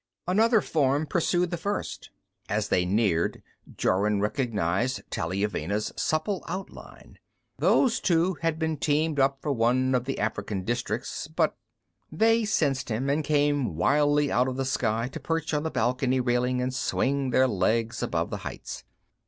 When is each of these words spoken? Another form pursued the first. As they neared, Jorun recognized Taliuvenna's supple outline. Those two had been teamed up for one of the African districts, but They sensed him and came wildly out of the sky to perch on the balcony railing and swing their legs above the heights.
Another 0.27 0.61
form 0.61 1.05
pursued 1.05 1.51
the 1.51 1.57
first. 1.57 2.09
As 2.49 2.69
they 2.69 2.85
neared, 2.85 3.43
Jorun 3.77 4.19
recognized 4.19 5.07
Taliuvenna's 5.11 5.93
supple 5.95 6.43
outline. 6.47 7.19
Those 7.59 7.99
two 7.99 8.33
had 8.41 8.57
been 8.57 8.77
teamed 8.77 9.19
up 9.19 9.39
for 9.43 9.51
one 9.51 9.93
of 9.93 10.05
the 10.05 10.17
African 10.17 10.63
districts, 10.65 11.27
but 11.27 11.55
They 12.11 12.45
sensed 12.45 12.89
him 12.89 13.11
and 13.11 13.23
came 13.23 13.75
wildly 13.75 14.31
out 14.31 14.47
of 14.47 14.57
the 14.57 14.65
sky 14.65 15.07
to 15.09 15.19
perch 15.19 15.53
on 15.53 15.61
the 15.61 15.69
balcony 15.69 16.19
railing 16.19 16.63
and 16.63 16.73
swing 16.73 17.29
their 17.29 17.47
legs 17.47 18.01
above 18.01 18.31
the 18.31 18.37
heights. 18.37 18.83